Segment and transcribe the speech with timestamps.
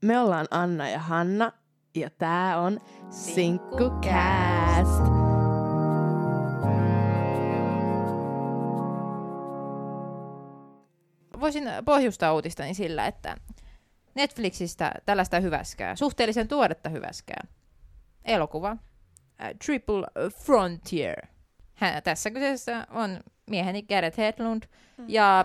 [0.00, 1.52] Me ollaan Anna ja Hanna
[1.94, 5.02] ja tää on Sinkkucast.
[11.40, 13.36] Voisin pohjustaa uutistani sillä, että
[14.14, 17.46] Netflixistä tällaista hyväskää, suhteellisen tuoretta hyväskää,
[18.24, 18.76] elokuva,
[19.66, 20.06] Triple
[20.44, 21.26] Frontier.
[21.74, 23.20] Hän, tässä kyseessä on
[23.50, 24.62] mieheni Gareth Hedlund,
[25.06, 25.44] ja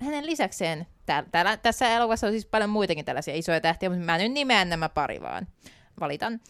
[0.00, 4.18] hänen lisäkseen tää, täällä, tässä elokuvassa on siis paljon muitakin tällaisia isoja tähtiä, mutta mä
[4.18, 5.46] nyt nimeän nämä pari vaan.
[6.00, 6.40] Valitan.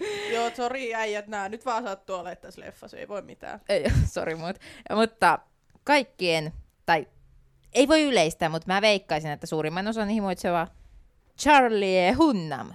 [0.34, 3.60] Joo, sori äijät, nää nyt vaan sattuu olemaan tässä leffassa, ei voi mitään.
[3.68, 3.84] Ei,
[4.14, 4.56] sori muut.
[4.94, 5.38] Mutta
[5.84, 6.52] kaikkien,
[6.86, 7.06] tai
[7.72, 10.66] ei voi yleistää, mutta mä veikkaisin, että suurimman osan himoitseva
[11.40, 12.70] Charlie Hunnam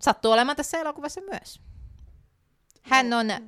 [0.00, 1.60] sattuu olemaan tässä elokuvassa myös.
[2.82, 3.40] Hän on äh,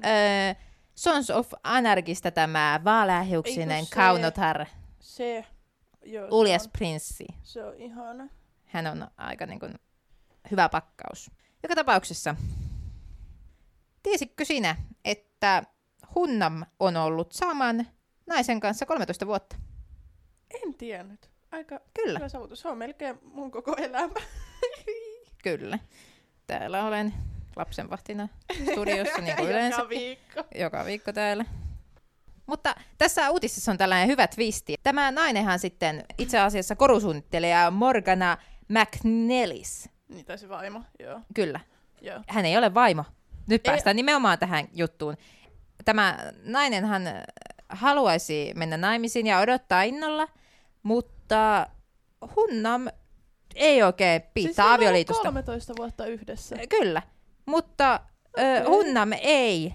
[0.94, 4.66] Sons of Anarkista tämä vaaleahiuksinen kaunotar,
[5.00, 5.44] Se,
[6.04, 7.26] joo, uljas se on, prinssi.
[7.42, 8.28] se on ihana.
[8.64, 9.74] Hän on aika niin kuin,
[10.50, 11.30] hyvä pakkaus.
[11.62, 12.36] Joka tapauksessa,
[14.02, 15.62] tiesitkö sinä, että
[16.14, 17.86] Hunnam on ollut saman
[18.26, 19.56] naisen kanssa 13 vuotta?
[20.64, 21.30] En tiennyt.
[21.50, 22.18] Aika Kyllä.
[22.18, 22.60] hyvä saavutus.
[22.60, 24.14] Se on melkein mun koko elämä.
[25.44, 25.78] Kyllä.
[26.46, 27.14] Täällä olen
[27.56, 28.28] lapsenvahtina
[28.72, 29.76] studiossa, niin kuin yleensä.
[29.76, 30.44] Joka viikko.
[30.54, 31.44] Joka viikko täällä.
[32.46, 34.74] Mutta tässä uutisessa on tällainen hyvä twisti.
[34.82, 38.36] Tämä nainenhan sitten itse asiassa korusuunnittelija Morgana
[38.68, 39.88] McNellis.
[40.08, 41.20] Niin, tai se vaimo, joo.
[41.34, 41.60] Kyllä.
[42.00, 42.20] joo.
[42.28, 43.04] Hän ei ole vaimo.
[43.46, 45.16] Nyt Ei- päästään nimenomaan tähän juttuun.
[45.84, 47.02] Tämä nainenhan
[47.68, 50.28] haluaisi mennä naimisiin ja odottaa innolla,
[50.82, 51.66] mutta
[52.36, 52.88] Hunnam
[53.54, 55.22] ei oikein Siis piittaa ollut avioliitosta.
[55.22, 56.56] 13 vuotta yhdessä.
[56.68, 57.02] Kyllä,
[57.46, 58.00] mutta
[58.38, 58.64] ö, Okei.
[58.66, 59.74] Hunnam ei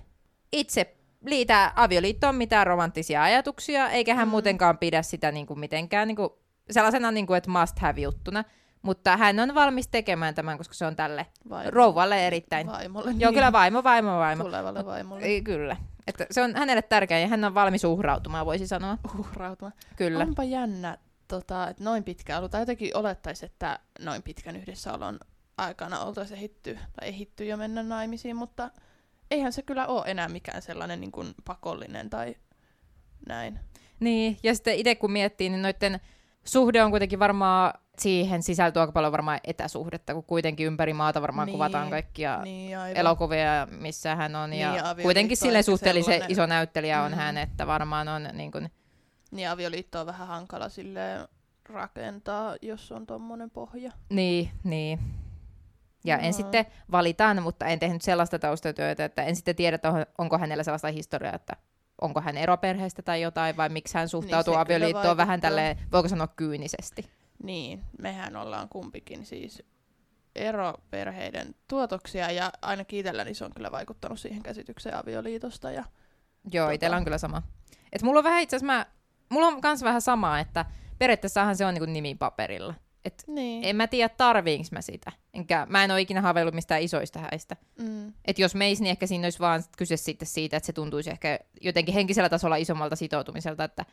[0.52, 0.97] itse
[1.30, 4.31] liitä avioliittoon mitään romanttisia ajatuksia, eikä hän Mm.
[4.31, 6.30] muutenkaan pidä sitä niin kuin mitenkään niin kuin,
[6.72, 8.44] sellaisena, niin kuin, että must have juttuna.
[8.81, 11.72] Mutta hän on valmis tekemään tämän, koska se on tälle Vaimo.
[11.72, 12.67] rouvalle erittäin.
[12.67, 13.11] Vaimolle.
[13.17, 14.44] Joo, kyllä vaimo, vaimo, vaimo.
[14.44, 15.23] Tulevalle vaimolle.
[15.25, 15.78] Ei, kyllä.
[16.08, 18.98] Että se on hänelle tärkeä ja hän on valmis uhrautumaan, voisi sanoa.
[19.20, 19.71] Uhrautuma.
[19.95, 20.23] Kyllä.
[20.23, 22.52] Onpa jännä, tota, että noin pitkä ollut.
[22.52, 25.20] Tai jotenkin olettaisi, että noin pitkän yhdessäolon
[25.58, 28.70] aikana oltaisiin ehitty, tai ehitty jo mennä naimisiin, mutta
[29.32, 32.36] eihän se kyllä ole enää mikään sellainen niin kuin pakollinen tai
[33.27, 33.60] näin.
[33.99, 35.99] Niin, ja sitten itse kun miettii, niin noiden
[36.43, 41.45] suhde on kuitenkin varmaan, siihen sisältyy aika paljon varmaan etäsuhdetta, kun kuitenkin ympäri maata varmaan
[41.45, 42.98] Niin, kuvataan kaikkia Niin, aivan.
[42.98, 44.49] elokuvia, missä hän on.
[44.49, 47.17] Niin, Ja ja kuitenkin sille suhteellisen sellainen- iso näyttelijä on Mm.
[47.17, 48.71] hän, että varmaan on niin kuin,
[49.32, 51.27] Niin avioliitto on vähän hankala sille
[51.70, 53.92] rakentaa, jos on tommonen pohja.
[54.10, 54.99] niin, niin.
[56.08, 56.32] Ja en Joo.
[56.34, 60.64] sitten valitaan, mutta en tehnyt sellaista taustatyötä, että en sitten tiedä, että on- onko hänellä
[60.64, 61.54] sellaista historiaa, että
[62.02, 65.78] onko hän eroperheestä tai jotain, vai miksi hän suhtautuu Niin, se kyllä avioliittoon vähän tälleen,
[65.92, 67.10] voiko sanoa kyynisesti.
[67.44, 69.64] Niin, mehän ollaan kumpikin siis
[70.36, 75.72] eroperheiden tuotoksia ja ainakin itselläni se on kyllä vaikuttanut siihen käsitykseen avioliitosta.
[75.72, 75.84] Ja
[76.52, 76.73] Joo, Tota.
[76.73, 77.42] itsellä on kyllä sama.
[77.94, 78.86] Et mulla on vähän itse asiassa, mä,
[79.30, 80.66] mulla on kans vähän sama, että
[81.00, 82.73] periaatteessahan se on niinku nimi paperilla.
[83.08, 83.64] Et niin.
[83.64, 85.12] en mä tiedä, tarviinko mä sitä.
[85.34, 87.56] Enkä, mä en ole ikinä haaveillut mistään isoista häistä.
[87.80, 88.14] Mm.
[88.26, 91.40] Et jos meis, niin ehkä siinä olisi vaan kyse sitten siitä, että se tuntuisi ehkä
[91.62, 93.86] jotenkin henkisellä tasolla isommalta sitoutumiselta, että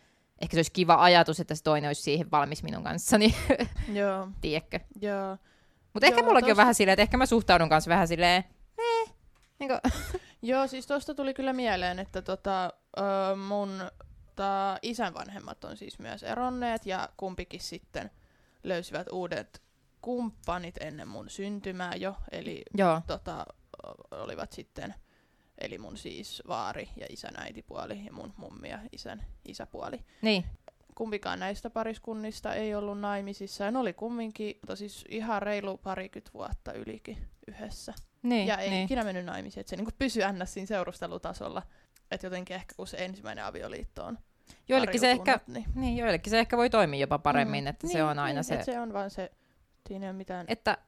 [0.43, 3.35] ehkä se olisi kiva ajatus, että se toinen olisi siihen valmis minun kanssani,
[4.01, 4.81] Joo, tiedätkö?
[5.01, 5.37] joo.
[5.93, 8.45] Mutta ehkä Joo, mullakin on tosta- vähän silleen, että ehkä mä suhtaudun kanssa vähän silleen,
[8.79, 9.13] eh,
[9.59, 9.81] niin kuin,
[10.43, 13.71] Joo, siis tuosta tuli kyllä mieleen, että tota, ö, mun
[14.37, 18.11] ta, isän vanhemmat on siis myös eronneet ja kumpikin sitten
[18.65, 19.63] löysivät uudet
[20.01, 23.47] kumppanit ennen mun syntymää jo, eli joo, tota,
[24.11, 24.95] olivat sitten,
[25.59, 30.05] eli mun siis vaari ja isän äitipuoli ja mun mummi ja isän isäpuoli.
[30.23, 30.45] niin,
[30.95, 36.31] Kumpikaan näistä pariskunnista ei ollut naimisissa ja ne oli kumminkin mutta siis ihan reilu parikymmentä
[36.35, 37.95] vuotta ylikin yhdessä.
[38.23, 38.85] niin, ja ei niin.
[38.85, 40.55] ikinä mennyt naimisiin, että se niinku pysyi ns.
[40.55, 41.63] siinä seurustelutasolla.
[42.11, 44.19] Että jotenkin ehkä kun se ensimmäinen avioliitto on
[44.69, 47.69] Joillekin se ehkä, niin, niin, joillekin se ehkä voi toimia jopa paremmin, Mm.
[47.69, 49.31] että niin, se on aina niin, se, se on vaan se,
[49.89, 50.79] siinä ei ole mitään että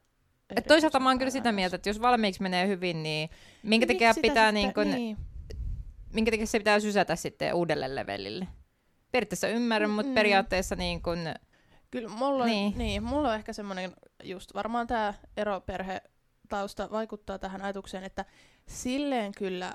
[0.55, 3.29] et toisaalta mä oon kyllä sitä mieltä, että jos valmiiksi menee hyvin, niin
[3.63, 5.17] minkä Niin takia pitää, sitten- niin kun, niin.
[6.13, 8.47] minkä takia se pitää sysätä sitten uudelle levelille.
[9.11, 10.15] Periaatteessa ymmärrän, mutta Mm.
[10.15, 11.17] periaatteessa niin kun,
[11.91, 12.69] Kyllä mulla on, Niin.
[12.69, 12.77] niin.
[12.77, 13.93] Niin, mulla on ehkä semmoinen,
[14.23, 16.01] just varmaan tämä eroperhe
[16.49, 18.25] tausta vaikuttaa tähän ajatukseen, että
[18.67, 19.73] silleen kyllä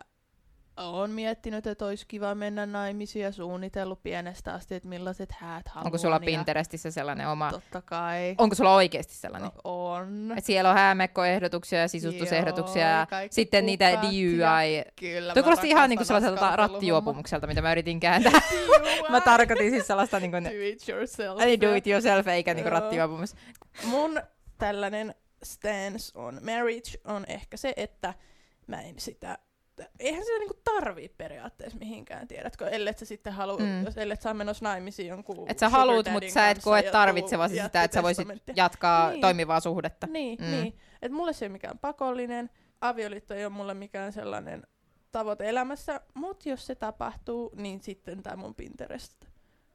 [0.77, 5.87] on miettinyt, että olisi kiva mennä naimisiin ja suunnitellut pienestä asti, että millaiset häät haluan.
[5.87, 8.35] onko sulla ja Pinterestissä sellainen oma, Totta kai.
[8.39, 9.51] onko sulla oikeasti sellainen?
[9.55, 10.35] No, on.
[10.39, 14.77] Et siellä on häämekkoehdotuksia ja sisustusehdotuksia ja kaikki sitten niitä DUI.
[14.77, 18.41] ja- Kyllä, mä kuulosti ihan niinku sellaiselta askartelun rattijuopumukselta, mitä mä yritin kääntää.
[19.11, 21.41] mä tarkoitin siis sellaista niinku, Do it yourself.
[21.41, 22.81] Eli do it yourself eikä niinku Joo.
[22.81, 23.35] rattijuopumus.
[23.85, 24.21] Mun
[24.59, 28.15] tällainen stance on marriage on ehkä se, että
[28.67, 29.39] mä en sitä
[29.99, 33.85] eihän sitä niinku tarvii periaatteessa mihinkään, tiedätkö, ellei sä sitten halua, Mm.
[33.85, 37.85] jos ellei sä menossa naimisiin jonkun Et sä haluut, mutta sä et koe tarvitsevasi sitä,
[37.85, 39.21] että sä voisit jatkaa Niin.
[39.21, 40.07] toimivaa suhdetta.
[40.07, 40.51] Niin, mm.
[40.51, 40.79] niin.
[41.03, 42.51] Et mulle se ei ole mikään pakollinen.
[42.81, 44.63] Avioliitto ei ole mulle mikään sellainen
[45.13, 49.25] tavoite elämässä, mutta jos se tapahtuu, niin sitten tämä mun Pinterest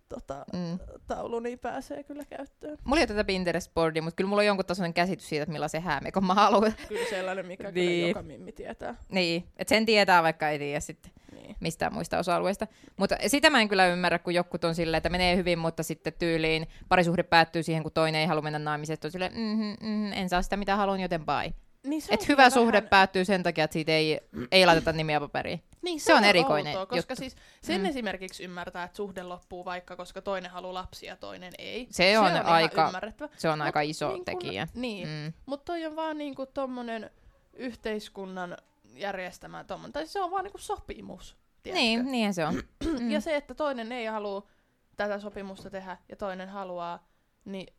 [0.09, 0.79] tota, Mm.
[1.07, 2.77] taulu niin pääsee kyllä käyttöön.
[2.83, 5.81] Mulla ei ole tätä Pinterest-boardia, mutta kyllä mulla on jonkun tasoinen käsitys siitä, että millaisen
[5.81, 6.73] häämekon mä haluan.
[6.87, 7.89] Kyllä sellainen, mikä Niin.
[7.89, 8.95] kyllä joka mimmi tietää.
[9.09, 11.55] niin, että sen tietää, vaikka ei tiedä sitten Niin.
[11.59, 12.67] mistään muista osa-alueista.
[12.97, 16.13] Mutta sitä mä en kyllä ymmärrä, kun jotkut on silleen, että menee hyvin, mutta sitten
[16.19, 18.79] tyyliin parisuhde päättyy siihen, kun toinen ei halua mennä.
[18.93, 21.53] Että on silleen, mm-hmm, mm, en saa sitä mitä haluan, joten bye.
[21.87, 24.19] Niin se Et on hyvä kyllä suhde vähän- päättyy sen takia, että siitä ei,
[24.51, 25.63] ei laiteta nimiä paperiin.
[25.81, 27.21] Niin, Se on erikoinen outoa, koska juttu.
[27.21, 27.83] siis sen Mm.
[27.83, 27.89] mm.
[27.89, 31.87] esimerkiksi ymmärtää, että suhde loppuu vaikka, koska toinen haluaa lapsia ja toinen ei.
[31.91, 33.29] Se on ihan aika- ymmärrettävä.
[33.37, 34.67] Se on Mut aika iso niin kun- tekijä.
[34.75, 35.33] Niin, Mm.
[35.45, 37.09] Mutta toi on vaan niinku tommonen
[37.53, 38.57] yhteiskunnan
[38.95, 41.37] järjestämä tommonen, tai se on vaan niinku sopimus.
[41.63, 41.81] tiedätkö?
[41.81, 42.53] Niin, niinhän se on.
[42.99, 43.11] Mm.
[43.11, 44.47] Ja se, että toinen ei halua
[44.95, 47.07] tätä sopimusta tehdä ja toinen haluaa,
[47.45, 47.73] niin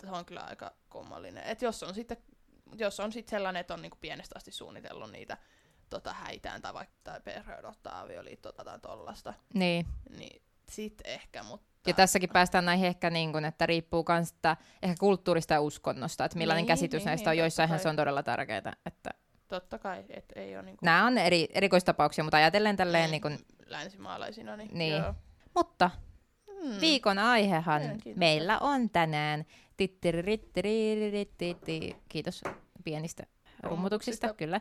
[0.00, 1.44] se on kyllä aika kummallinen.
[1.44, 2.16] Et jos on sitten
[2.78, 5.36] jos on sit sellainen, että on niinku pienestä asti suunnitellut niitä
[5.90, 9.86] tota, häitään tai vaikka tai perhe odottaa avioliittoa tai tollasta, Niin.
[10.16, 11.68] niin sit ehkä, mutta...
[11.86, 14.34] Ja tässäkin päästään näihin ehkä niin kuin, että riippuu myös
[14.82, 17.44] ehkä kulttuurista ja uskonnosta, että millainen Niin, käsitys niin, näistä niin, on.
[17.44, 18.76] Joissainhan se on todella tärkeää.
[18.86, 19.10] Että
[19.48, 20.84] Totta kai, et ei ole niinku...
[20.84, 24.96] nämä on eri, erikoistapauksia, mutta ajatellen tälleen niin kuin, länsimaalaisina, niin, Niin.
[24.96, 25.14] Joo.
[25.54, 25.90] Mutta
[26.62, 26.80] Hmm.
[26.80, 27.82] viikon aihehan
[28.16, 29.44] meillä on tänään.
[32.08, 32.42] Kiitos
[32.84, 33.26] pienistä
[33.62, 34.60] rummutuksista, kyllä.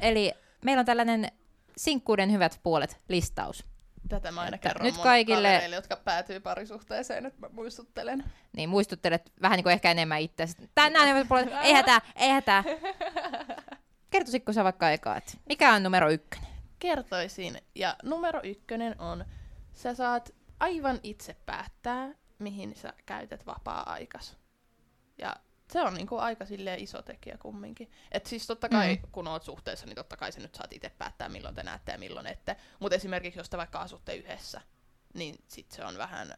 [0.00, 0.32] Eli
[0.64, 1.28] meillä on tällainen
[1.76, 3.66] sinkkuuden hyvät puolet listaus.
[4.08, 8.24] Tätä mä aina Että kerron nyt mun kaikille- jotka päätyy parisuhteeseen, että mä muistuttelen.
[8.56, 10.46] Niin muistuttelet vähän niin kuin ehkä enemmän itse.
[10.74, 12.64] Tänään hyvät puolet, ei hätää, ei hätää.
[14.10, 16.48] Kertoisitko sä vaikka eka, että mikä on numero ykkönen?
[16.78, 17.58] Kertoisin.
[17.74, 19.24] Ja numero ykkönen on,
[19.72, 22.08] sä saat aivan itse päättää,
[22.38, 24.39] mihin sä käytät vapaa-aikas.
[25.20, 25.36] Ja
[25.72, 27.90] se on niinku aika silleen iso tekijä kumminkin.
[28.12, 29.10] Et siis totta kai, Mm.
[29.12, 31.98] kun oot suhteessa, niin totta kai sä nyt saat itse päättää, milloin te näette ja
[31.98, 32.56] milloin ette.
[32.80, 34.60] Mutta esimerkiksi jos te vaikka asutte yhdessä,
[35.14, 36.34] niin sit se on vähän,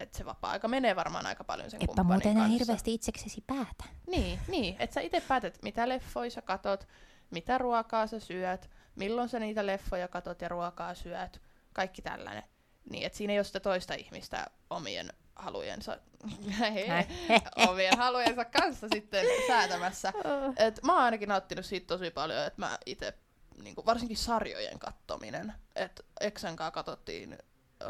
[0.00, 2.90] että se vapaa-aika menee varmaan aika paljon sen kumppanin kanssa.
[2.90, 3.84] itseksesi päätä.
[4.06, 6.88] Niin, niin että sä itse päätät, mitä leffoja sä katot,
[7.30, 11.42] mitä ruokaa sä syöt, milloin sä niitä leffoja katot ja ruokaa syöt,
[11.72, 12.42] kaikki tällainen.
[12.90, 15.98] Niin, että siinä ei ole sitä toista ihmistä omien halujensa,
[17.68, 20.12] omien halujensa kanssa sitten säätämässä.
[20.66, 23.14] Et mä oon ainakin nauttinut siitä tosi paljon, että mä itse,
[23.62, 27.38] niinku, varsinkin sarjojen kattominen, että Exan kanssa katsottiin
[27.82, 27.88] öö,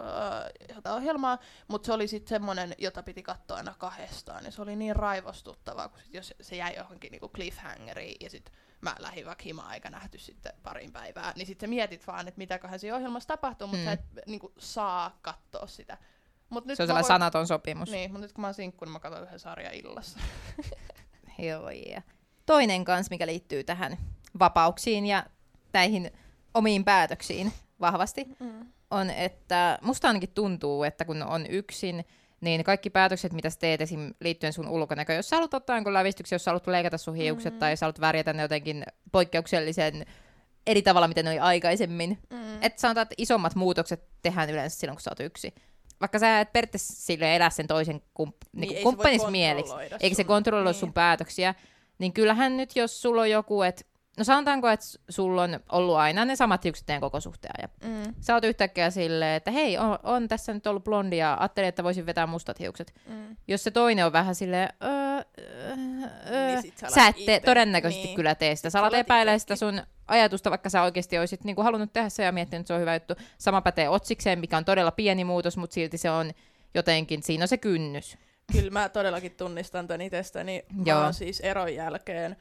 [0.74, 1.38] jotain ohjelmaa,
[1.68, 5.88] mutta se oli sitten semmoinen, jota piti katsoa aina kahdestaan, ja se oli niin raivostuttavaa,
[5.88, 10.18] kun sit, jos se jäi johonkin niinku cliffhangeriin, ja sitten mä lähdin vaikka hima-aika nähty
[10.18, 13.84] sitten parin päivää, niin sitten mietit vaan, että mitäköhän siinä ohjelmassa tapahtuu, mutta Mm.
[13.84, 15.98] sä et niinku, saa katsoa sitä.
[16.50, 17.90] Mut nyt Se on sellainen voin- sanaton sopimus.
[17.90, 20.18] Niin, mutta nyt kun mä oon sinkku, niin mä katson yhden sarjan illassa.
[21.38, 22.04] Joo, yeah.
[22.46, 23.96] Toinen kans, mikä liittyy tähän
[24.38, 25.26] vapauksiin ja
[25.72, 26.10] näihin
[26.54, 28.66] omiin päätöksiin vahvasti, Mm.
[28.90, 32.04] on, että musta ainakin tuntuu, että kun on yksin,
[32.40, 34.14] niin kaikki päätökset, mitä sä teet esim.
[34.20, 37.52] liittyen sun ulkonäköön, jos sä haluat ottaa jonkun lävistyksen, jos sä haluat leikata sun hiukset
[37.54, 37.58] Mm.
[37.58, 40.06] tai sä haluat värjätä ne jotenkin poikkeuksellisen
[40.66, 42.18] eri tavalla, miten ne oli aikaisemmin.
[42.30, 42.62] Mm.
[42.62, 45.54] Että sanotaan, että isommat muutokset tehdään yleensä silloin, kun sä oot yksi.
[46.00, 50.24] Vaikka sä et periaatteessa sille elä sen toisen kump- niin voi kumppanis mieliksi, eikä se
[50.24, 50.80] kontrolloi niin.
[50.80, 51.54] sun päätöksiä,
[51.98, 53.84] niin kyllähän nyt, jos sulla on joku, että
[54.18, 57.70] no sanotaanko, että sulla on ollut aina ne samat hiukset teidän koko suhteen ajan.
[57.84, 58.14] Mm.
[58.20, 61.84] Sä oot yhtäkkiä silleen, että hei, on, on tässä nyt ollut blondi ja ajattelin, että
[61.84, 62.94] voisin vetää mustat hiukset.
[63.08, 63.36] Mm.
[63.48, 65.76] Jos se toinen on vähän silleen, öö, öö,
[66.30, 68.16] öö, Niin sä et te, todennäköisesti niin.
[68.16, 68.68] kyllä tee sitä.
[68.68, 72.24] Sit Sä alat epäilemään sitä sun ajatusta, vaikka sä oikeasti olisit niinku halunnut tehdä se
[72.24, 73.14] ja miettinyt, että se on hyvä juttu.
[73.38, 76.32] Sama pätee otsikseen, mikä on todella pieni muutos, mutta silti se on
[76.74, 78.18] jotenkin, siinä on se kynnys.
[78.52, 80.64] Kyllä mä todellakin tunnistan tämän itsestäni.
[80.72, 81.00] Mä Joo.
[81.00, 82.36] oon siis eron jälkeen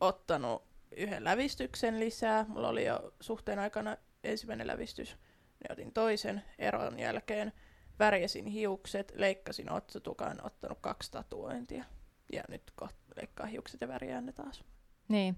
[0.00, 2.44] ottanut yhden lävistyksen lisää.
[2.48, 5.16] Mulla oli jo suhteen aikana ensimmäinen lävistys.
[5.60, 7.52] Niin otin toisen eron jälkeen.
[7.98, 11.84] Värjäsin hiukset, leikkasin otsatukan, ottanut kaksi tatuointia.
[12.32, 14.64] Ja nyt kohta leikkaa hiukset ja värjään ne taas.
[15.08, 15.36] Niin.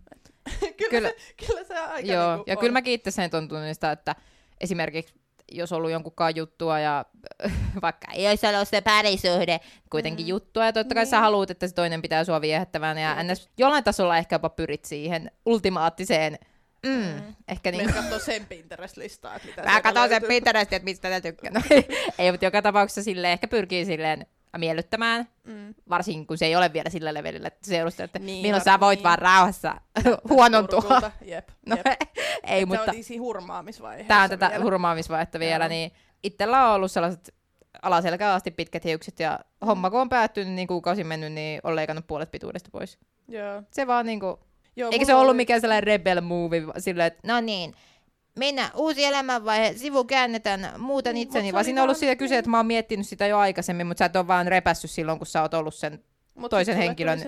[0.60, 0.90] kyllä, Kyllä.
[0.90, 1.08] kyllä.
[1.08, 2.60] Se, kyllä se aika Joo, niinku ja on.
[2.60, 4.14] kyllä mäkin itse sen on tunnistaa, että
[4.60, 5.14] esimerkiksi
[5.52, 7.04] jos on ollut jonkunkaan juttua ja
[7.82, 9.60] vaikka ei olisi ollut se parisuhde,
[9.90, 10.28] kuitenkin Mm.
[10.28, 11.10] juttua ja totta kai Niin.
[11.10, 13.48] sä haluat, että se toinen pitää sua viehättävänä ja ns.
[13.58, 16.38] jollain tasolla ehkä jopa pyrit siihen ultimaattiseen,
[16.86, 17.34] mm, Mm.
[17.48, 20.22] ehkä niin katsoo sen Pinterest-listaa, että mitä Mä katson sen.
[20.28, 21.54] Pinterestin, että mistä tätä tykkään.
[21.54, 21.60] No,
[22.18, 24.26] ei, mutta joka tapauksessa sille ehkä pyrkii silleen
[24.58, 25.74] miellyttämään, Mm.
[25.88, 28.72] varsinkin kun se ei ole vielä sillä levelillä, että se edustaa, että Niin, milloin var-
[28.74, 29.04] sä voit niin.
[29.04, 29.74] vaan rauhassa
[30.30, 30.80] huonontua.
[30.80, 31.86] Turkulta, Jep, No, jep.
[32.46, 34.64] ei, Et mutta oli siinä hurmaamisvaiheessa tämä on tätä vielä.
[34.64, 35.68] hurmaamisvaihetta vielä, Joo.
[35.68, 37.34] niin itsellä on ollut sellaiset
[37.82, 39.66] alaselkään asti pitkät hiukset ja Mm.
[39.66, 42.98] homma kun on päättynyt, niin kuukausi mennyt, niin on leikannut puolet pituudesta pois.
[43.28, 43.62] Joo.
[43.70, 44.40] Se vaan niinku,
[44.76, 47.74] Joo, eikä se ollut oli- mikään sellainen rebel movie silleen, että no niin,
[48.36, 52.50] minä uusi elämänvaihe, sivu käännetään, muutan Niin, itseni, vaan siinä on ollut siitä kyse, että
[52.50, 55.42] mä oon miettinyt sitä jo aikaisemmin, mutta sä et ole vaan repässyt silloin, kun sä
[55.42, 57.18] oot ollut sen Mut toisen henkilön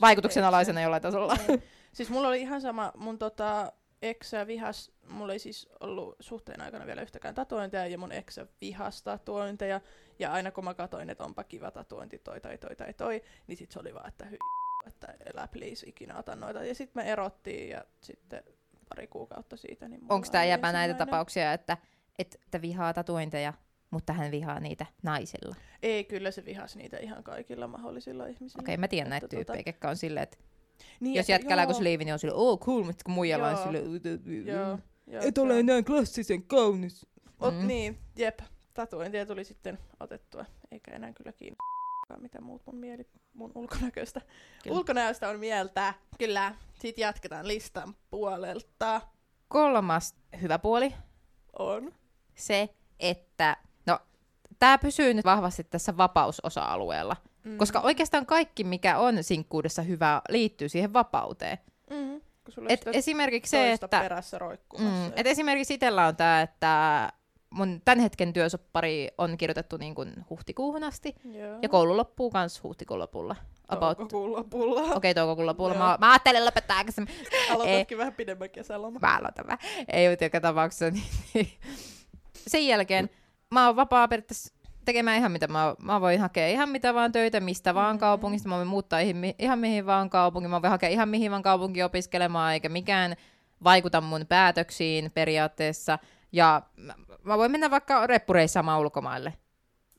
[0.00, 1.36] vaikutuksen alaisena jollain tasolla.
[1.48, 1.62] Niin.
[1.92, 6.86] Siis mulla oli ihan sama, mun tota, eksä vihas, mulla ei siis ollut suhteen aikana
[6.86, 9.80] vielä yhtäkään tatuointeja, ja mun eksä vihas tatuointeja,
[10.18, 13.56] ja aina kun mä katsoin, että onpa kiva tatuointi toi tai toi tai toi, niin
[13.56, 14.38] sit se oli vaan, että hyi,
[14.86, 16.64] että elä please ikinä ota noita.
[16.64, 18.42] Ja sitten me erottiin, ja sitten
[18.88, 19.88] pari kuukautta siitä.
[19.88, 21.76] Niin Onko oli jäpä näitä tapauksia, että,
[22.18, 23.52] että vihaa tatuointeja,
[23.90, 25.54] mutta hän vihaa niitä naisilla?
[25.82, 28.62] Ei, kyllä se vihas niitä ihan kaikilla mahdollisilla ihmisillä.
[28.62, 30.38] Okei, mä tiedän näitä tota- tyyppejä, ketkä on silleen, että
[31.00, 34.46] Niin, jos jätkällä kun sleevi, niin on silleen, oh cool, mutta kun muijalla on silleen,
[34.46, 37.06] Joo, joo, et se ole enää klassisen kaunis.
[37.40, 37.66] Ot, Mm.
[37.66, 38.38] Niin, jep.
[38.74, 41.32] Tatuointia tuli sitten otettua, eikä enää kyllä
[42.08, 44.20] kiinnostaa mitä muut mun mieli, mun ulkonäköistä.
[44.62, 44.76] Kyllä.
[44.76, 45.94] Ulkonäöstä on mieltä.
[46.18, 46.54] Kyllä.
[46.74, 49.00] Sitten jatketaan listan puolelta.
[49.48, 50.94] Kolmas hyvä puoli,
[51.58, 51.92] On.
[52.34, 52.68] se,
[53.00, 53.98] että no,
[54.58, 57.56] tämä pysyy nyt vahvasti tässä vapausosa-alueella, Mm.
[57.56, 61.58] koska oikeastaan kaikki, mikä on sinkkuudessa hyvää, liittyy siihen vapauteen.
[61.90, 62.20] Mm.
[62.44, 63.88] Kun sulla Et et esimerkiksi se, että...
[63.88, 65.06] perässä roikkumassa.
[65.08, 67.12] Mm, et esimerkiksi itsellä on tämä, että
[67.50, 71.58] mun tämän hetken työsoppari on kirjoitettu niin kuin huhtikuuhun asti, Joo.
[71.62, 73.36] ja koulu loppuu kans huhtikuun lopulla.
[73.68, 74.80] About, okei, Toukokuun lopulla.
[74.94, 75.74] okay, toukokuun lopulla.
[75.74, 75.82] Joo.
[75.84, 77.14] Mä, mä ajattelin lopettaa aikaisemmin.
[77.54, 78.98] Aloitatkin vähän pidemmän kesäloma.
[79.02, 79.58] Mä aloitan vähän.
[79.88, 80.90] Ei, mutta joka tapauksessa.
[81.34, 81.48] Niin,
[82.46, 83.10] sen jälkeen
[83.50, 87.40] mä oon vapaa periaatteessa tekemään ihan mitä mä, mä voin hakea ihan mitä vaan töitä,
[87.40, 88.00] mistä vaan Mm.
[88.00, 88.48] kaupungista.
[88.48, 90.50] Mä voin muuttaa ihan, ihan mihin vaan kaupunkiin.
[90.50, 93.16] Mä voin hakea ihan mihin vaan kaupunkiin opiskelemaan, eikä mikään
[93.64, 95.98] vaikuta mun päätöksiin periaatteessa.
[96.32, 99.34] Ja mä, mä voin mennä vaikka reppureissaamaan ulkomaille.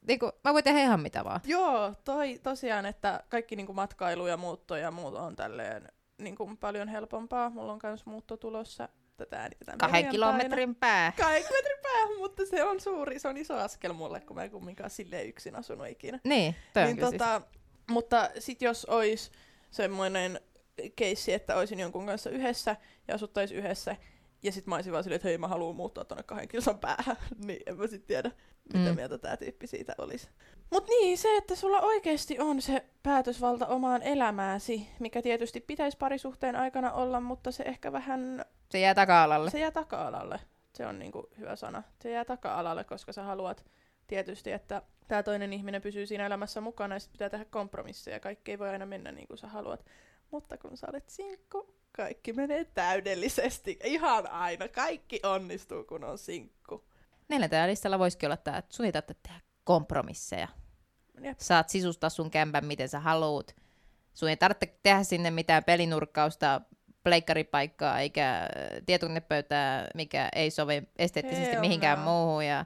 [0.07, 1.41] Niin kuin, mä voin tehdä ihan mitä vaan.
[1.45, 6.87] Joo, toi tosiaan, että kaikki niinku matkailu ja muutto ja muut on tälleen niinku paljon
[6.87, 7.49] helpompaa.
[7.49, 11.13] Mulla on kans muutto tulossa tätä äänitetään Kahden kilometrin pää.
[11.17, 14.51] Kahden kilometrin päähän, mutta se on suuri, se on iso askel mulle, kun mä en
[14.51, 16.19] kumminkaan silleen yksin asunut ikinä.
[16.23, 17.11] Niin, toi niin siis.
[17.11, 17.41] tota,
[17.89, 19.31] Mutta sit jos olisi
[19.71, 20.39] semmoinen
[20.95, 22.75] keissi, että olisin jonkun kanssa yhdessä
[23.07, 23.95] ja asuttais yhdessä,
[24.43, 27.17] ja sit mä olisin vaan silleen, että hei mä haluan muuttaa tonne kahden kilsan päähän,
[27.45, 28.31] niin en mä sit tiedä,
[28.73, 28.95] mitä Mm.
[28.95, 30.29] mieltä tää tyyppi siitä olisi.
[30.71, 36.55] Mut niin, se, että sulla oikeesti on se päätösvalta omaan elämääsi, mikä tietysti pitäisi parisuhteen
[36.55, 39.49] aikana olla, mutta se ehkä vähän, Se jää taka-alalle.
[39.51, 40.39] se jää taka-alalle.
[40.73, 41.83] Se on niinku hyvä sana.
[42.01, 43.65] Se jää taka-alalle, koska sä haluat
[44.07, 48.19] tietysti, että tämä toinen ihminen pysyy siinä elämässä mukana ja sit pitää tehdä kompromisseja.
[48.19, 49.85] Kaikki ei voi aina mennä niin kuin sä haluat.
[50.31, 53.79] Mutta kun sä olet sinkku, kaikki menee täydellisesti.
[53.83, 54.67] Ihan aina.
[54.67, 56.83] Kaikki onnistuu, kun on sinkku.
[57.29, 60.47] Neljäntellä listalla voisikin olla tämä, että sun ei tarvitse tehdä kompromisseja.
[61.23, 61.39] Jep.
[61.39, 63.55] Saat sisustaa sun kämpän, miten sä haluut.
[64.13, 66.61] Sun ei tarvitse tehdä sinne mitään pelinurkkausta,
[67.03, 68.49] pleikkaripaikkaa eikä äh,
[68.85, 72.05] tietokonepöytää, mikä ei sovi esteettisesti Hell mihinkään no.
[72.05, 72.45] muuhun.
[72.45, 72.65] Ja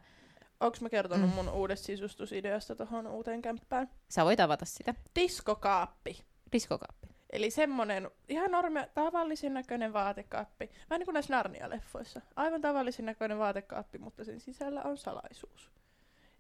[0.60, 1.36] Onks mä kertonut Mm.
[1.36, 3.90] mun uudesta sisustusideasta tohon uuteen kämppään?
[4.10, 4.94] sä voit avata sitä.
[5.16, 6.24] Diskokaappi.
[6.52, 7.08] Diskokaappi.
[7.34, 10.70] Eli semmonen ihan normi, tavallisen näköinen vaatekaappi.
[10.90, 12.22] Vähän niin kuin näissä Narnia-leffoissa.
[12.36, 15.72] Aivan tavallisen näköinen vaatekaappi, mutta sen sisällä on salaisuus.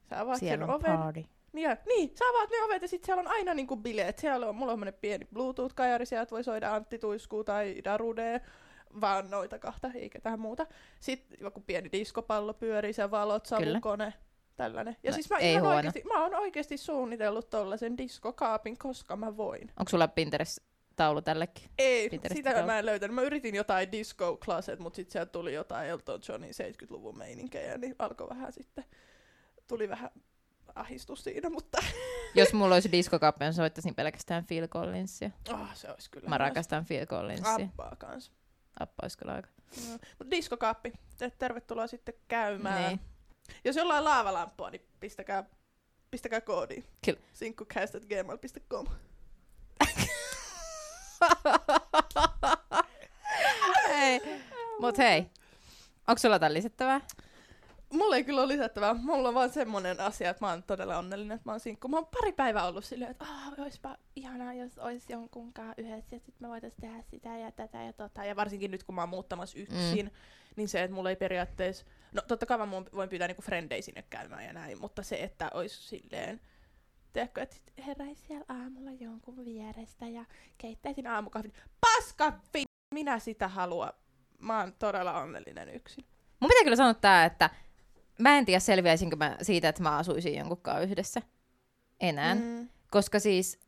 [0.10, 0.98] Sä avaat Siellä sen on oven.
[0.98, 1.26] party.
[1.54, 4.18] Niin, ja, niin, sä avaat ne ovet ja sit siellä on aina niinku bileet.
[4.20, 8.42] Siellä on, mulla on pieni Bluetooth-kajari, sieltä voi soida Antti Tuiskuu tai Darude,
[9.02, 10.66] vaan noita kahta, eikä tähän muuta.
[11.00, 13.72] Sitten joku pieni diskopallo pyörii, se valot, Kyllä.
[13.72, 14.14] savukone,
[14.56, 14.98] tällainen.
[15.04, 15.76] Ja No, siis mä, ei ihan huono.
[15.76, 19.62] oikeesti, mä oon oikeesti suunnitellut tollasen diskokaapin, koska mä voin.
[19.80, 20.08] Onko sulla
[20.94, 21.70] Pinterest-taulu tällekin?
[21.78, 22.66] Ei, sitä taulu.
[22.66, 23.16] mä en löytänyt.
[23.16, 27.96] Mä yritin jotain disco closet, mutta sitten sieltä tuli jotain Elton Johnin 70-luvun meininkejä, niin
[28.00, 28.86] alkoi vähän sitten,
[29.68, 30.10] tuli vähän
[30.76, 31.78] ahdistus siinä, mutta
[32.36, 35.32] Jos mulla olisi diskokaappi, niin soittaisin pelkästään Phil Collinsia.
[35.54, 36.30] oh, se olisi kyllä.
[36.30, 37.54] Mä rakastan Phil Collinsia.
[37.54, 38.32] Appaa kans.
[38.80, 39.50] Appa olisi kyllä aika.
[39.90, 42.88] Mutta diskokaappi, te tervetuloa sitten käymään.
[42.88, 43.00] Niin.
[43.66, 45.44] Jos jollain on laavalampua, niin pistäkää,
[46.12, 46.84] pistäkää koodi.
[47.06, 47.20] Kyllä.
[47.34, 48.86] Sinkkukast.gmail.com
[54.84, 55.20] Mut hei,
[56.08, 57.02] onko sulla jotain lisättävää?
[57.94, 58.94] Mulla ei kyllä ole lisättävää.
[58.94, 61.88] Mulla on vaan semmonen asia, että mä oon todella onnellinen, että mä oon sinkku.
[61.88, 66.20] Mä oon pari päivää ollut silleen, että ah, oispa ihanaa, jos ois jonkunkaan yhdessä ja
[66.20, 68.26] sit me voitais tehdä sitä ja tätä ja tota.
[68.26, 70.12] Ja varsinkin nyt, kun mä oon muuttamassa yksin, mm.
[70.56, 71.86] niin se, että mulla ei periaatteessa...
[72.14, 75.50] No totta kai mä voin pyytää niinku frendei sinne käymään ja näin, mutta se, että
[75.54, 76.42] ois silleen
[77.14, 80.26] tiedätkö, että sit heräisi siellä aamulla jonkun vierestä ja
[80.58, 81.54] keittäisin aamukahvin.
[81.82, 82.64] Paska vi...
[82.94, 83.94] Minä sitä haluan.
[84.44, 86.06] Mä oon todella onnellinen yksin.
[86.40, 87.50] Mun pitää kyllä sanoa tää, että
[88.20, 91.22] mä en tiedä selviäisinkö mä siitä, että mä asuisin jonkun kanssa yhdessä
[92.00, 92.36] enää.
[92.36, 92.70] Mm.
[92.92, 93.60] Koska siis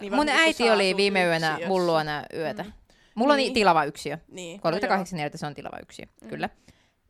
[0.00, 1.68] Niin mun äiti oli viime yönä yksiössä.
[1.68, 2.62] mun luona yötä.
[2.62, 2.72] Mm.
[3.14, 3.54] Mulla on Niin.
[3.54, 4.18] tilava yksiö.
[4.28, 4.60] Niin.
[4.60, 6.28] 38 no se on tilava yksiö, Mm.
[6.28, 6.48] kyllä.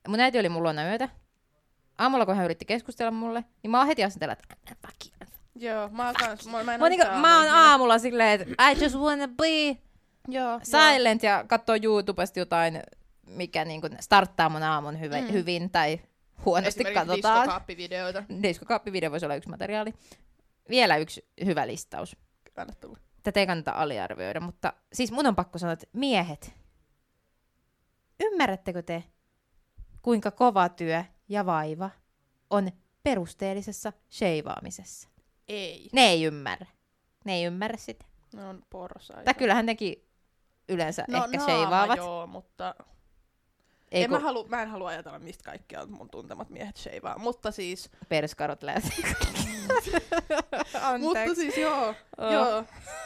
[0.08, 1.08] Mun äiti oli mun luona yötä.
[1.98, 4.56] Aamulla, kun hän yritti keskustella mulle, niin mä oon heti asentella, että.
[5.54, 6.46] Joo, mä oon kans.
[6.48, 9.76] Mä, mä, en Mä, niinku, mä oon aamulla silleen, että I just wanna be
[10.28, 12.82] Joo, silent ja katsoo YouTubesta jotain,
[13.26, 15.32] mikä niinku starttaa mun aamun hyvin, Mm.
[15.32, 16.00] hyvin tai
[16.44, 17.16] huonosti katsotaan.
[17.42, 18.24] diskokaappivideoita.
[18.42, 19.94] Diskokaappivideo voisi olla yksi materiaali.
[20.68, 22.16] Vielä yksi hyvä listaus.
[22.56, 22.98] Anna tulla.
[23.22, 26.52] Tätä ei kannata aliarvioida, mutta siis mun on pakko sanoa, että miehet,
[28.20, 29.04] ymmärrättekö te,
[30.02, 31.90] kuinka kova työ ja vaiva
[32.50, 32.68] on
[33.02, 35.08] perusteellisessa sheivaamisessa?
[35.48, 35.88] Ei.
[35.92, 36.66] Ne ei ymmärrä.
[37.24, 38.04] Ne ei ymmärrä sitä.
[38.34, 39.24] Ne on porsaita.
[39.24, 40.08] Tai kyllähän nekin
[40.68, 41.96] yleensä no, ehkä naama sheivaavat.
[41.96, 42.74] joo, mutta
[43.92, 47.18] Ei en mä, kun halu, mä en halua ajatella, mistä kaikkia mun tuntemat miehet sheivaa.
[47.18, 49.12] Mutta siis, perskarot lähtee.
[50.98, 52.32] mutta siis joo, Oh.
[52.32, 52.64] joo,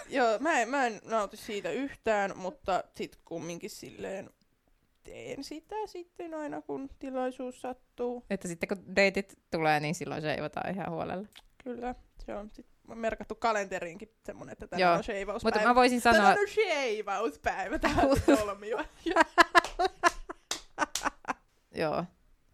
[0.09, 4.31] joo mä, en, mä en nauti siitä yhtään, mutta sit kumminkin silleen
[5.05, 8.25] teen sitä sitten aina kun tilaisuus sattuu.
[8.31, 11.29] Että sitten kun deitit tulee, niin silloin sheivataan ihan huolella.
[11.65, 11.95] Kyllä,
[12.27, 15.57] se on sit merkattu kalenteriinkin semmonen, että Joo, tänään on sheivauspäivä.
[15.57, 18.79] Mutta mä voisin sanoa, Tänään on sheivauspäivä, tää on solmio.
[21.75, 22.05] Joo.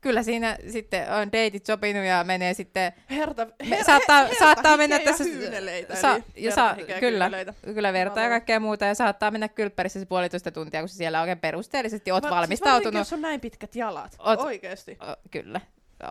[0.01, 4.99] Kyllä siinä sitten on deitit sopinut ja menee sitten Herta, Me- saattaa- herta saattaa mennä
[4.99, 7.31] tässä- Ja hyyneleitä, sa- ja sa- kyllä.
[7.75, 11.39] kyllä vertaa ja kaikkea muuta ja saattaa mennä kylppärissä se puolitoista tuntia, kun siellä oikein
[11.41, 12.95] perusteellisesti oot Va- Siis valmistautunut.
[12.99, 14.17] jos on näin pitkät jalat.
[14.19, 14.99] Oot- Oikeesti.
[15.03, 15.61] O, kyllä.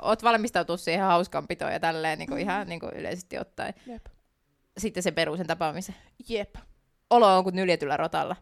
[0.02, 2.42] Oot valmistautunut siihen hauskanpitoon ja tälleen niin kuin Mm.
[2.42, 3.74] ihan niin kuin yleisesti ottaen.
[3.86, 4.06] Jep.
[4.78, 5.96] Sitten se perusen tapaamisen.
[6.30, 6.56] Jep.
[7.10, 8.36] Olo on kuin nyljetyllä rotalla.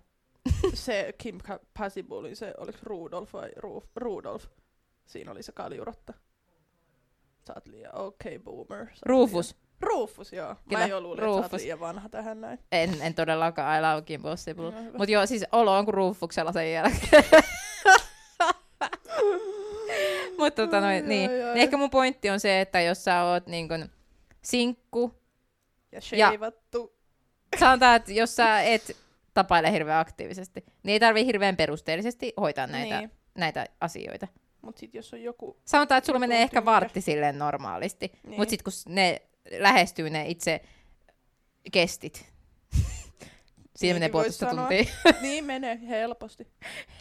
[0.74, 4.46] Se Kim Ka- Possible, se oliko Rudolf vai Ruf, Rudolf?
[5.06, 6.14] Siinä oli se kaljurotta.
[7.48, 8.88] Sä oot liian okei okay, boomer.
[9.06, 9.52] Rufus.
[9.56, 9.64] Liian...
[9.82, 10.56] Rufus, joo.
[10.70, 11.62] Kyllä, Mä jo luulin, että sä oot Rufus.
[11.62, 12.60] liian vanha tähän näin.
[12.72, 14.72] En, en todellakaan, I love Kim Possible.
[14.72, 14.82] No.
[14.82, 17.24] Mutta joo, siis olo on kuin Rufuksella sen jälkeen.
[20.38, 21.30] Mutta tota noin, niin.
[21.30, 21.54] ai, ai.
[21.54, 23.90] Niin Ehkä mun pointti on se, että jos sä oot niin kun
[24.42, 25.14] sinkku,
[25.92, 26.96] Ja sheivattu.
[27.60, 28.98] sanotaan, että jos sä et
[29.34, 33.12] tapaile hirveän aktiivisesti, niin ei tarvii hirveän perusteellisesti hoitaa näitä, Niin.
[33.38, 34.28] näitä asioita.
[34.64, 35.58] Mut sit jos on joku...
[35.66, 38.40] Sanotaan, että sulla menee ehkä vartti silleen normaalisti, Niin.
[38.40, 39.22] mutta sitten kun ne
[39.60, 40.62] lähestyy ne itse
[41.72, 42.26] kestit,
[43.76, 44.84] siinä menee puolitoista tuntia.
[45.22, 46.48] niin menee helposti.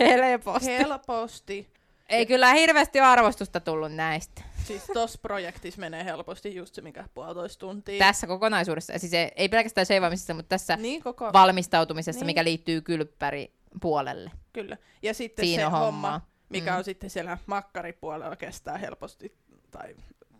[0.00, 0.66] Helposti.
[0.66, 1.68] Helposti.
[2.08, 4.42] Ei kyllä hirveästi arvostusta tullut näistä.
[4.64, 7.98] Siis tossa projektissa menee helposti just se, mikä puolitoista tuntia.
[7.98, 11.32] Tässä kokonaisuudessa, siis ei, ei pelkästään seivaamisessa, mutta tässä Niin koko...
[11.32, 12.26] valmistautumisessa, Niin.
[12.26, 14.30] mikä liittyy kylppäri puolelle.
[14.52, 14.76] Kyllä.
[15.02, 16.31] Ja sitten Siinä se homma, hommaa.
[16.52, 16.76] Mikä Mm.
[16.78, 19.36] on sitten siellä makkaripuolella kestää helposti,
[19.70, 19.96] tai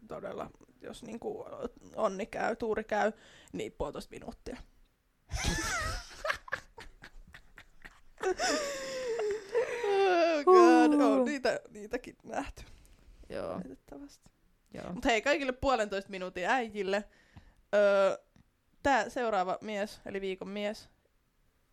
[0.08, 1.44] todella, jos niinku
[1.96, 3.12] onni käy, tuuri käy,
[3.52, 4.56] niin puolitoista minuuttia.
[9.86, 12.62] oh God, on niitä, niitäkin nähty,
[13.28, 13.60] Joo,
[14.74, 14.92] joo.
[14.92, 17.04] Mutta hei, kaikille puolentoista minuutin äijille.
[17.74, 18.18] Öö,
[18.82, 20.88] tää seuraava mies, eli viikon mies,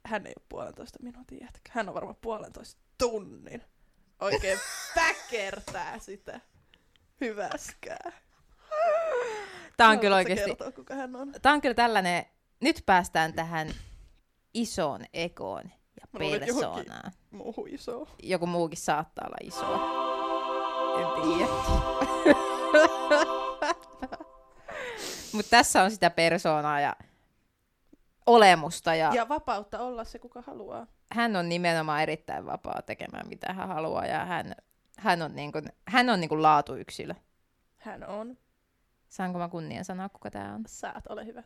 [0.05, 1.71] hän ei ole puolentoista minuutin jätkä.
[1.73, 3.63] Hän on varmaan puolentoista tunnin.
[4.19, 4.59] Oikein
[4.95, 6.39] väkertää sitä.
[7.21, 8.11] Hyväskää.
[9.77, 11.33] Tää on Haluatko kyllä sä oikeesti, kertoa, kuka hän on?
[11.41, 12.25] tää on kyllä tällainen,
[12.59, 13.69] nyt päästään tähän
[14.53, 15.63] isoon ekoon
[16.01, 17.11] ja persoonaan.
[17.31, 18.07] Muuhun iso.
[18.23, 20.09] Joku muukin saattaa olla isoa.
[20.99, 21.51] En tiedä.
[25.33, 26.95] Mutta tässä on sitä persoonaa ja
[28.29, 30.87] olemusta ja, ja vapautta olla se, kuka haluaa.
[31.11, 34.55] hän on nimenomaan erittäin vapaa tekemään mitä hän haluaa ja hän,
[34.97, 37.13] hän on, niin kuin, hän on niin kuin laatuyksilö.
[37.77, 38.37] Hän on.
[39.09, 40.63] Saanko mä kunnian sanoa, kuka tää on?
[40.67, 41.43] Saat, ole hyvä.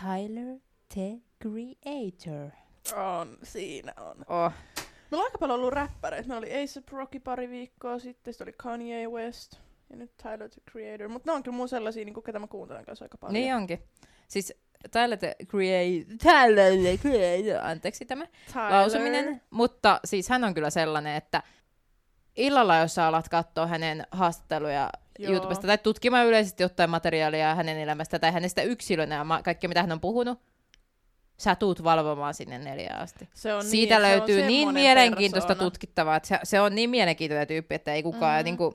[0.00, 0.58] Tyler
[0.94, 2.50] the Creator.
[2.96, 4.16] On, siinä on.
[4.28, 4.52] Oh.
[5.10, 6.28] Meillä on aika paljon ollut räppäreitä.
[6.28, 9.56] Meillä oli A$AP Rocky pari viikkoa sitten, sitten oli Kanye West
[9.90, 11.08] ja nyt Tyler the Creator.
[11.08, 13.32] Mutta ne on kyllä mun sellaisia, niin ketä mä kuuntelen kanssa aika paljon.
[13.32, 13.82] Niin onkin.
[14.28, 18.70] Siis Tyler the Creator, Tyler the Creator, anteeksi tämä Tyler.
[18.72, 19.40] lausuminen.
[19.50, 21.42] Mutta siis hän on kyllä sellainen, että
[22.36, 25.32] illalla, jos sä alat katsoa hänen haastatteluja Joo.
[25.32, 29.92] YouTubesta tai tutkimaan yleisesti jotain materiaalia hänen elämästä tai hänestä yksilönä ja kaikkea, mitä hän
[29.92, 30.38] on puhunut,
[31.38, 33.28] sä tuut valvomaan sinne neljään asti.
[33.34, 35.70] Se on Siitä niin, se on löytyy niin mielenkiintoista persona.
[35.70, 38.40] tutkittavaa, että se, se on niin mielenkiintoinen tyyppi, että ei kukaan Mhm.
[38.40, 38.44] mm.
[38.44, 38.74] niin kuin,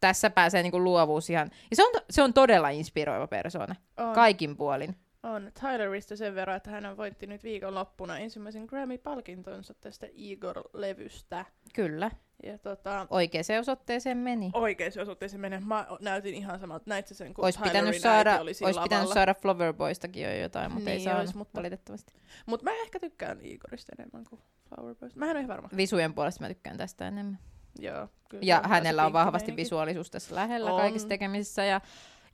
[0.00, 1.50] tässä pääsee niinku luovuus ihan...
[1.70, 4.96] Ja se on, se on todella inspiroiva persoona, On, kaikin puolin.
[5.22, 11.44] On Tylerista sen verran, että hän voitti nyt viikonloppuna ensimmäisen Grammy-palkintonsa tästä Igor-levystä.
[11.74, 12.10] Kyllä,
[12.42, 14.50] Ja tota, oikeaan osoitteeseen meni.
[14.52, 15.66] oikein osoitteeseen menen.
[15.66, 18.80] Mä näytin ihan samalta, näit sä sen, kun Olisi Tylerin pitänyt, saada, oli siinä olisi
[18.80, 19.14] pitänyt lavalla.
[19.14, 22.12] saada Flowerboystakin jo jotain, mutta ei Niin saanut ois, mutta- valitettavasti.
[22.46, 25.18] Mut mä ehkä tykkään Igorista enemmän kuin Flower Boysta.
[25.18, 25.68] Mä en ole ihan varma.
[25.76, 27.38] Visujen puolesta mä tykkään tästä enemmän.
[27.78, 30.80] Joo, kyllä Ja on hänellä on vahvasti visuaalisuus tässä lähellä On.
[30.80, 31.64] kaikissa tekemisissä.
[31.64, 31.80] Ja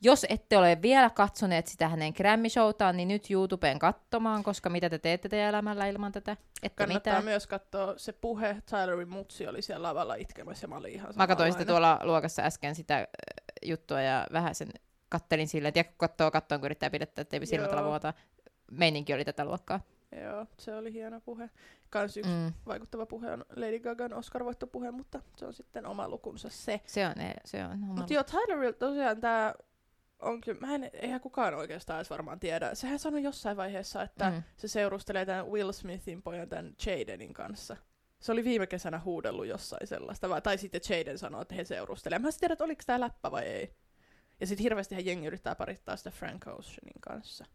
[0.01, 4.99] jos ette ole vielä katsoneet sitä hänen Grammy-showtaan, niin nyt YouTubeen katsomaan, koska mitä te
[4.99, 6.31] teette teidän elämällä ilman tätä?
[6.63, 7.23] Ette Kannattaa mitään.
[7.25, 8.57] myös katsoa se puhe.
[8.69, 12.41] Tylerin mutsi oli siellä lavalla itkemässä ja mä olin ihan Mä katsoin sitä tuolla luokassa
[12.41, 13.07] äsken sitä
[13.65, 14.69] juttua ja vähän sen
[15.09, 18.13] kattelin silleen, että kun katsoo kattoon, kun yrittää pidättää, ettei silmät ala vuotaa.
[18.71, 19.79] Meininki oli tätä luokkaa.
[20.23, 21.49] Joo, se oli hieno puhe.
[21.89, 22.53] Kans yksi Mm.
[22.65, 26.81] vaikuttava puhe on Lady Gagan Oscar-voittopuhe, mutta se on sitten oma lukunsa se.
[26.85, 27.79] Se on, e- se on.
[27.79, 29.53] Mutta joo, Tylerilla tosiaan tämä
[30.19, 32.75] on kyllä, mä en, eihän kukaan oikeastaan edes varmaan tiedä.
[32.75, 34.43] Sehän sanoi jossain vaiheessa, että mm.
[34.57, 37.77] Se seurustelee tämän Will Smithin pojan tämän Jadenin kanssa.
[38.19, 42.21] Se oli viime kesänä huudellut jossain sellaista, vai, tai sitten Jaden sanoi, että he seurustelevat.
[42.21, 43.75] Mä en tiedä, että oliko tämä läppä vai ei.
[44.39, 47.45] Ja sitten hirveästi jengi yrittää parittaa sitä Frank Oceanin kanssa.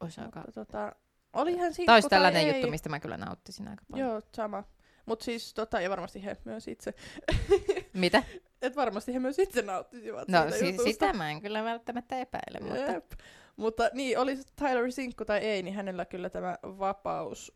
[0.00, 0.44] Olisi aika...
[0.54, 0.96] Tota,
[1.32, 4.08] olihan siitä Tämä olisi tällainen juttu, mistä mä kyllä nauttisin aika paljon.
[4.08, 4.64] Joo, sama.
[5.06, 6.94] Mutta siis tota, ja varmasti he myös itse.
[7.92, 8.22] Mitä?
[8.62, 10.90] Et varmasti he myös itse nauttisivat No siitä si- jutusta.
[10.92, 12.92] sitä mä en kyllä välttämättä epäile, mutta...
[12.92, 13.12] Jep.
[13.56, 17.52] Mutta niin, oli se Tyler sinkku tai ei, niin hänellä kyllä tämä vapaus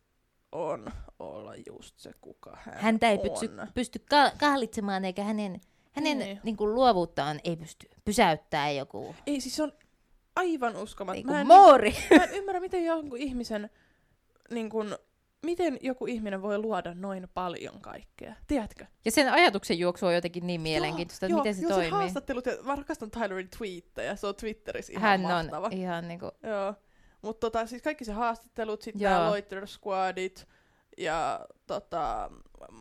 [0.52, 0.86] on
[1.18, 3.30] olla just se, kuka hän Häntä ei on.
[3.30, 5.60] pysty, pysty ka- kahlitsemaan, eikä hänen,
[5.92, 6.40] hänen Niin.
[6.42, 6.56] niin.
[6.56, 9.72] kuin, luovuuttaan ei pysty pysäyttää joku Ei, siis se on
[10.36, 11.16] aivan uskomaton.
[11.16, 11.94] niin Mä, kuin en, moori.
[12.18, 13.70] mä en ymmärrä, miten jonkun ihmisen,
[14.50, 14.98] niin kun,
[15.42, 18.34] miten joku ihminen voi luoda noin paljon kaikkea.
[18.46, 18.86] Tiedätkö?
[19.04, 21.90] Ja sen ajatuksen juoksu on jotenkin niin mielenkiintoista, että joo, miten se joo, toimii.
[21.90, 25.66] Se haastattelut, ja mä rakastan Tylerin twiittejä, se on Twitterissä ihan Hän mahtava.
[25.66, 26.74] on ihan niinku, Joo.
[27.22, 29.12] Mutta tota, siis kaikki se haastattelut, sitten Joo.
[29.12, 30.46] nämä Loiter Squadit
[30.98, 32.30] ja tota,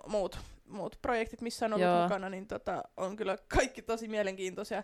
[0.08, 2.04] muut, muut projektit, missä on ollut Joo.
[2.04, 4.84] mukana, niin tota, on kyllä kaikki tosi mielenkiintoisia.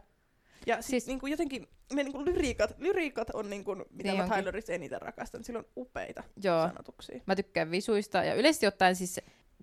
[0.65, 4.24] Ja siis, Siis- niinku jotenkin ne niinku lyriikat, lyriikat on niinku, mitä Niin niin mä
[4.24, 4.38] onkin.
[4.39, 5.43] Tylerissa eniten rakastan.
[5.43, 7.21] Sillä on upeita joo, sanotuksia.
[7.26, 9.19] mä tykkään visuista ja yleisesti ottaen siis,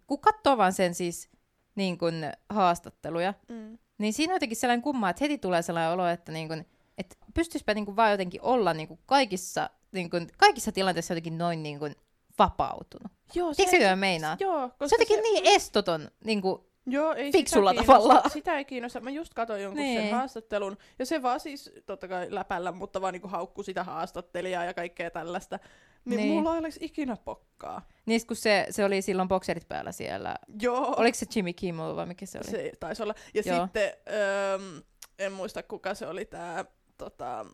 [0.07, 1.29] kun katsoo vaan sen siis
[1.75, 2.15] niin kuin
[2.49, 3.79] haastatteluja, Mm.
[3.99, 6.67] niin siinä on jotenkin sellainen kumma, että heti tulee sellainen olo, että niin kuin,
[6.99, 11.39] että pystyispä niin kuin vaan jotenkin olla niin kuin kaikissa, niin kuin, kaikissa tilanteissa jotenkin
[11.39, 11.95] noin niin kuin
[12.39, 13.13] vapautunut.
[13.35, 14.37] Joo, Tiedätkö, mitä mä meinaan?
[14.41, 18.23] Joo, koska Se on jotenkin niin estoton, niin kuin, Joo, ei fiksulla sitä tavalla.
[18.33, 19.01] Sitä ei kiinnosta.
[19.01, 20.03] Mä just katsoin jonkun Niin.
[20.03, 24.65] sen haastattelun, ja se vaan siis totta kai läpällä, mutta vaan niinku haukku sitä haastattelijaa
[24.65, 25.59] ja kaikkea tällaista.
[26.05, 26.33] Niin, Niin.
[26.33, 27.89] mulla ei olisi ikinä pokkaa.
[28.07, 30.37] niin kun se, se oli silloin bokserit päällä siellä.
[30.63, 32.51] Joo, Oliko se Jimmy Kimmel vai mikä se oli?
[32.51, 33.15] se taisi olla.
[33.35, 33.65] Ja Joo.
[33.65, 34.59] sitten, öö,
[35.19, 36.65] en muista kuka se oli tää,
[36.99, 37.47] tota,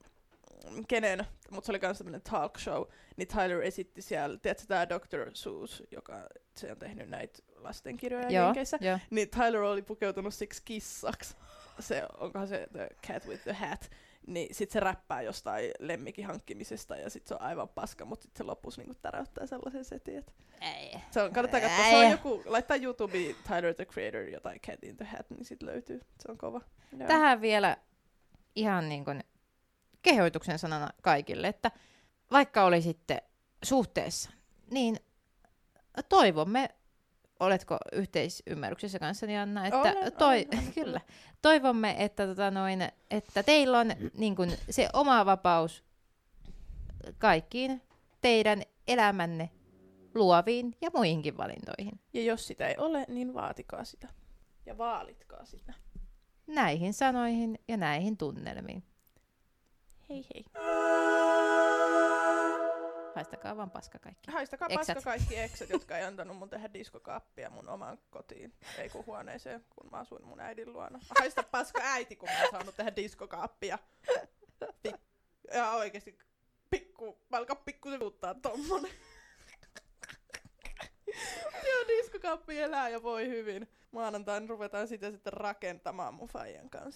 [0.89, 2.83] kenen, mutta se oli myös tämmönen talk show,
[3.17, 5.31] niin Tyler esitti siellä, tiedätkö tää Dr.
[5.35, 6.15] Seuss, joka
[6.57, 8.99] se on tehnyt näitä lastenkirjoja Joo, Jenkeissä, joo.
[9.11, 11.37] niin Tyler oli pukeutunut siksi kissaksi.
[11.81, 13.91] Se, onkohan se The Cat with the Hat.
[14.27, 18.37] Niin sit se räppää jostain lemmikin hankkimisesta ja sit se on aivan paska, mutta sit
[18.37, 20.95] se lopussa niinku täräyttää sellaisen setin, että Ei.
[21.11, 24.97] se on, kannattaa katsoa, se on joku, laittaa YouTubeen Tyler the Creator jotain Cat in
[24.97, 26.61] the Hat, niin sit löytyy, se on kova.
[26.99, 27.09] Joo.
[27.09, 27.77] Tähän vielä
[28.55, 29.25] ihan niin kuin
[30.03, 31.71] kehoituksen sanana kaikille, että
[32.31, 33.23] vaikka olisitte
[33.65, 34.31] suhteessa,
[34.71, 34.97] niin
[36.09, 36.69] toivomme,
[37.45, 41.01] oletko yhteisymmärryksessä kanssani Anna, että Olen, toi, olen, olen, kyllä,
[41.43, 45.85] toivomme, että, tota noin, että teillä on niin kuin se oma vapaus
[47.19, 47.83] kaikkiin
[48.21, 49.51] teidän elämänne
[50.15, 52.01] luoviin ja muihinkin valintoihin.
[52.13, 54.09] Ja jos sitä ei ole, niin vaatikaa sitä.
[54.67, 55.75] Ja vaalitkaa sitä.
[56.47, 58.83] Näihin sanoihin ja näihin tunnelmiin.
[60.09, 60.45] Hei hei.
[63.15, 64.31] Haistakaa vaan paska kaikki.
[64.31, 64.95] Haistakaa Eksät.
[64.97, 68.55] paska kaikki eksät, jotka ei antanut mun tehdä diskokaappia mun omaan kotiin.
[68.79, 70.99] Ei kun huoneeseen, kun mä asuin mun äidin luona.
[71.19, 73.79] Haista paska äiti, kun mä en saanut tehdä diskokaappia.
[74.89, 74.99] Pik-
[75.55, 76.19] ja oikeesti
[76.71, 78.93] pikku, mä alkaa pikku sivuttaa tommonen.
[81.69, 83.69] Joo, diskokaappi elää ja voi hyvin.
[83.91, 86.91] Maanantaina ruvetaan sitä sitten rakentamaan mun faijan kanssa.